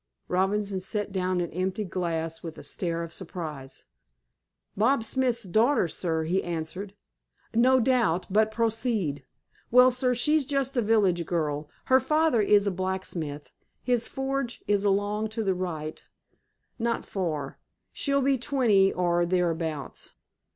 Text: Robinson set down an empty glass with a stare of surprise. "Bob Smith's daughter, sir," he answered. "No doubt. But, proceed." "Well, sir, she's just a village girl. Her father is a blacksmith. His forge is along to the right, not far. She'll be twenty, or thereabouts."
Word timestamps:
Robinson 0.27 0.79
set 0.81 1.11
down 1.11 1.41
an 1.41 1.51
empty 1.51 1.83
glass 1.83 2.41
with 2.41 2.57
a 2.57 2.63
stare 2.63 3.03
of 3.03 3.13
surprise. 3.13 3.83
"Bob 4.75 5.03
Smith's 5.03 5.43
daughter, 5.43 5.87
sir," 5.87 6.23
he 6.23 6.43
answered. 6.43 6.95
"No 7.53 7.79
doubt. 7.79 8.25
But, 8.31 8.49
proceed." 8.49 9.23
"Well, 9.69 9.91
sir, 9.91 10.15
she's 10.15 10.47
just 10.47 10.75
a 10.75 10.81
village 10.81 11.27
girl. 11.27 11.69
Her 11.85 11.99
father 11.99 12.41
is 12.41 12.65
a 12.65 12.71
blacksmith. 12.71 13.51
His 13.83 14.07
forge 14.07 14.63
is 14.67 14.83
along 14.83 15.29
to 15.37 15.43
the 15.43 15.53
right, 15.53 16.03
not 16.79 17.05
far. 17.05 17.59
She'll 17.91 18.23
be 18.23 18.39
twenty, 18.39 18.91
or 18.91 19.23
thereabouts." 19.23 20.13